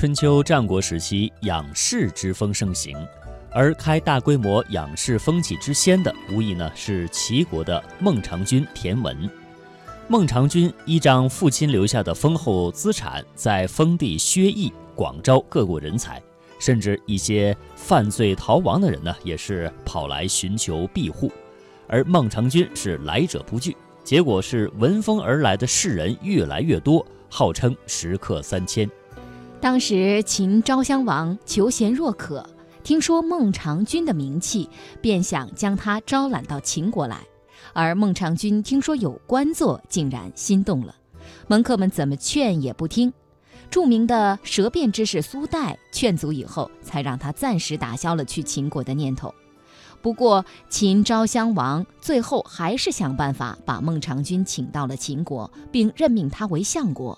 [0.00, 2.96] 春秋战国时期，养士之风盛行，
[3.50, 9.28] 而开大规模养士风气之先的，无疑呢是齐国的孟尝君田文。
[10.08, 16.18] 孟尝君依仗父亲留下的丰厚资产，在封地薛邑广招各国人才，
[16.58, 21.30] 甚至一些犯罪逃亡的人呢，也是跑来寻求庇护。
[21.86, 28.90] 而孟尝君是来者不拒，结果是闻风而来的士人越来越多，号称食客三千。
[29.60, 32.48] 当时秦昭襄王求贤若渴，
[32.82, 34.66] 听说孟尝君的名气，
[35.02, 37.18] 便想将他招揽到秦国来。
[37.74, 40.96] 而孟尝君听说有官做，竟然心动了。
[41.46, 43.12] 门客们怎么劝也不听。
[43.68, 49.32] 著名的舌辩之士苏代劝阻以后，才让他暂时打消了去秦国的念头。
[50.00, 57.16] 不过，秦昭襄王最后还是想办法把孟尝君请到了秦国，并任命他为相国。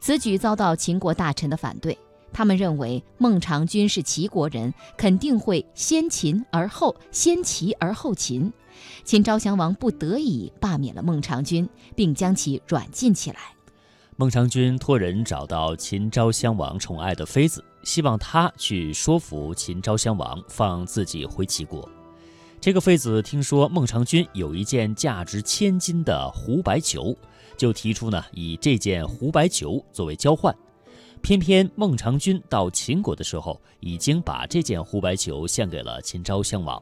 [0.00, 1.96] 此举遭到秦国大臣的反对，
[2.32, 8.52] 他们认为孟尝君是齐国人，肯定会先秦而后先齐而后秦。
[9.04, 13.36] 秦昭襄王不得已罢免了孟尝君，并将其软禁起来。
[14.16, 21.86] 孟尝君托人找到秦昭襄王宠爱的妃子，希望他去说服秦昭襄王放自己回齐国。
[22.60, 27.16] 这个妃子听说孟尝君有一件价值千金的胡白球，
[27.56, 30.54] 就提出呢以这件胡白球作为交换。
[31.22, 36.80] 偏偏孟尝君到秦国的时候，已经把这件胡白球献给了秦昭襄王。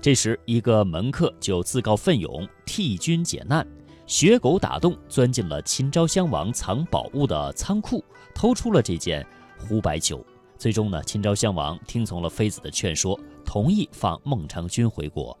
[0.00, 3.66] 这时，一个门客就自告奋勇替君解难，
[4.06, 9.26] 学狗打洞钻进了秦昭襄王藏宝物的仓库，偷出了这件
[9.58, 10.24] 胡白球。
[10.56, 13.18] 最终呢，秦昭襄王听从了妃子的劝说，
[13.50, 15.36] 同意放孟尝君回国。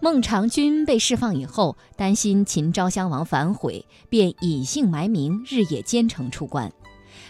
[0.00, 6.70] 孟尝君被释放以后，担心秦昭襄王反悔，便隐姓埋名，日夜兼程出关。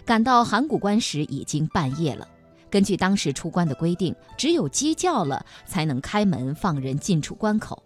[0.05, 2.27] 赶到函谷关时，已经半夜了。
[2.69, 7.81] 根据当时出关的规定，只有鸡叫了才能开门放人进出关口。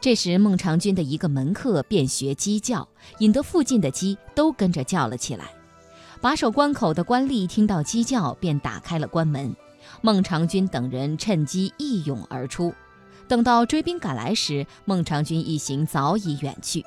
[0.00, 5.44] 这时，孟尝君的一个门客便学鸡叫，引得附近的鸡都跟着叫了起来。
[6.22, 9.54] 把守关口的官吏听到鸡叫，便打开了关门。
[10.00, 12.72] 孟尝君等人趁机一涌而出。
[13.26, 16.84] 等到追兵赶来时，孟尝君一行早已远去。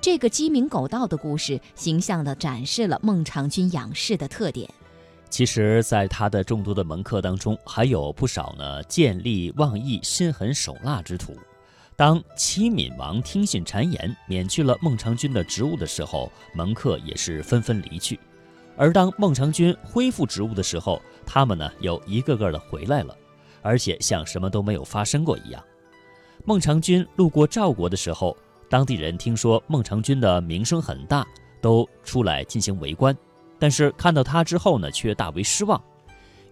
[0.00, 4.68] 这个鸡鸣狗盗的故事，形象地展示了孟尝君养士的特点。
[5.30, 11.34] 其实，在他的众多的门客当中，还有不少呢见利忘义、心狠手辣之徒。
[11.96, 18.16] 当齐闵王听信谗言，免去了孟尝君的职务的时候，门客也是纷纷离去；
[18.76, 23.14] 而当孟尝君恢复职务的时候，他们呢又一个个的回来了，
[23.62, 25.62] 而且像什么都没有发生过一样。
[26.44, 28.36] 孟尝君路过赵国的时候，
[28.68, 31.26] 当地人听说孟尝君的名声很大，
[31.60, 33.16] 都出来进行围观。
[33.58, 35.78] 但是看到他之后呢，却大为失望。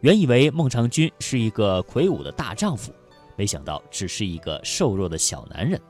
[0.01, 2.93] 原以为孟尝君是一个魁梧的大丈夫，
[3.35, 5.81] 没想到只是一个瘦弱的小男人。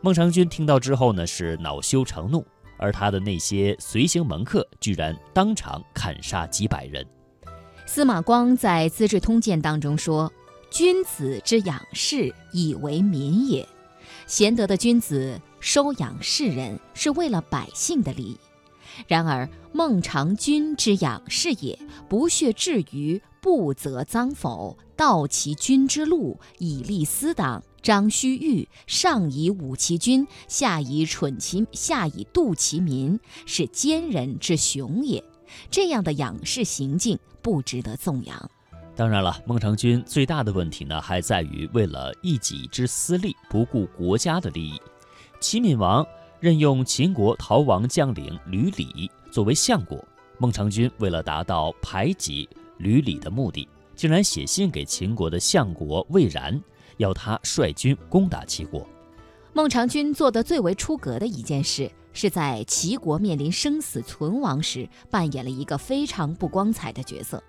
[0.00, 2.46] 孟尝君听到之后呢，是恼羞成怒，
[2.84, 7.02] 而他的那些随行门客居然当场砍杀几百人。
[7.86, 10.30] 司马光在《资治通鉴》当中说
[10.70, 13.66] ：“君子之养士，以为民也。
[14.26, 18.38] 贤德的君子收养士人，是为了百姓的利益。”
[19.08, 27.64] 然而，孟尝君之养士也，不屑至于不择赃否，盗其君之禄，以利私党。
[27.84, 35.22] 张须玉上以侮其君，下以蠢其下以妒其民，是奸人之雄也。
[35.70, 38.50] 这样的仰视行径不值得颂扬。
[38.96, 44.80] 当然了，孟尝君最大的问题呢，还在于为了一己之私利，不顾国家的利益。
[45.38, 46.04] 齐闵王。
[46.40, 50.04] 任用秦国逃亡将领吕礼作为相国，
[50.36, 52.46] 孟尝君为了达到排挤
[52.76, 56.62] 吕礼的目的，竟然写信给秦国的相国魏然，
[56.96, 58.86] 要他率军攻打齐国。
[59.52, 67.42] 孟尝君做的最为出格的一件事，是在齐国面临生死存亡时，扮演了一个非常不光彩的角色。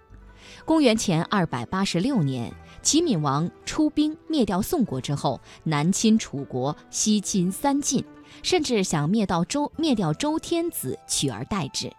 [0.63, 2.53] 公元前二百八十六年，
[2.83, 8.03] 齐闵王出兵灭掉宋国之后，南侵楚国，西侵三晋。
[8.43, 11.89] 甚至想灭到周灭掉周天子，取而代之。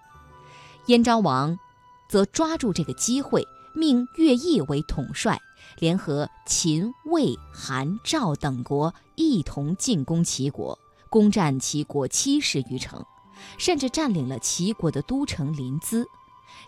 [0.87, 1.59] 燕昭王
[2.09, 3.43] 则抓住这个机会，
[3.77, 5.39] 命乐毅为统帅，
[5.79, 10.79] 联合秦、魏、韩、赵等国一同进攻齐国，
[11.11, 13.05] 攻占齐国七十余城，
[13.59, 16.07] 甚至占领了齐国的都城临淄。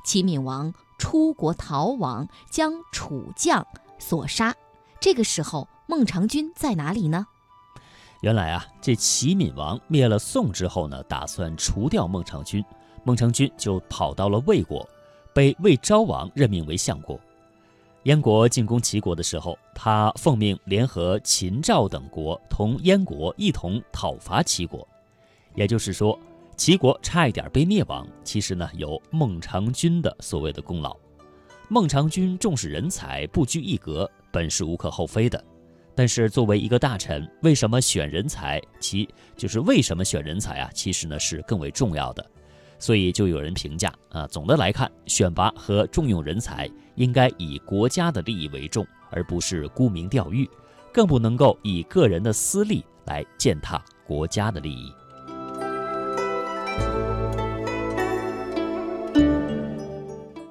[0.05, 3.67] 齐闵王出国逃亡，将楚将
[3.99, 4.55] 所杀。
[5.01, 7.27] 这个时候，孟尝君在哪里呢？
[8.21, 12.63] 原来啊，这齐闵王灭了宋之后呢，打算除掉孟尝君，
[13.03, 14.87] 孟尝君就跑到了魏国。
[15.39, 17.17] 被魏昭王任命为相国。
[18.03, 24.85] 燕国进攻齐国的时候，他奉命联合秦、赵等国同燕国一同讨伐齐国。
[25.55, 26.19] 也就是说，
[26.57, 30.97] 齐国差一点被灭亡，其实呢有孟尝君的所谓的功劳。
[31.69, 35.41] 孟尝君重视人才，不拘一格，本是无可厚非的。
[35.95, 38.61] 但是作为一个大臣，为什么选人才？
[38.81, 40.69] 其就是为什么选人才啊？
[40.75, 42.29] 其实呢是更为重要的。
[42.79, 50.49] 所以就有人评价啊，总的来看，选拔和重用人才应该以国家的利益为重，而不是沽名钓誉，
[50.93, 54.93] 更不能够以个人的私利来践踏国家的利益。